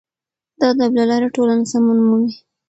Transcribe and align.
د 0.59 0.61
ادب 0.71 0.91
له 0.99 1.03
لارې 1.09 1.27
ټولنه 1.35 1.63
سمون 1.71 1.97
مومي. 2.07 2.31